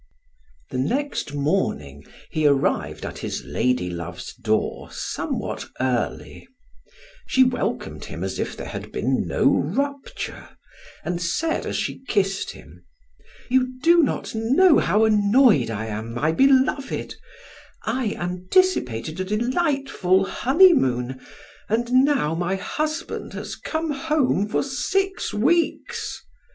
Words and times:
The 0.71 0.79
next 0.79 1.35
morning 1.35 2.05
he 2.31 2.47
arrived 2.47 3.05
at 3.05 3.19
his 3.19 3.43
lady 3.45 3.91
love's 3.91 4.33
door 4.33 4.89
somewhat 4.91 5.69
early; 5.79 6.47
she 7.27 7.43
welcomed 7.43 8.05
him 8.05 8.23
as 8.23 8.39
if 8.39 8.57
there 8.57 8.69
had 8.69 8.91
been 8.91 9.27
no 9.27 9.45
rupture, 9.45 10.57
and 11.03 11.21
said 11.21 11.67
as 11.67 11.75
she 11.77 12.01
kissed 12.07 12.49
him: 12.49 12.83
"You 13.47 13.77
do 13.83 14.01
not 14.01 14.33
know 14.33 14.79
how 14.79 15.05
annoyed 15.05 15.69
I 15.69 15.85
am, 15.85 16.15
my 16.15 16.31
beloved; 16.31 17.13
I 17.83 18.15
anticipated 18.17 19.19
a 19.19 19.23
delightful 19.23 20.25
honeymoon 20.25 21.21
and 21.69 21.91
now 21.91 22.33
my 22.33 22.55
husband 22.55 23.33
has 23.33 23.55
come 23.55 23.91
home 23.91 24.49
for 24.49 24.63
six 24.63 25.31
weeks. 25.31 26.23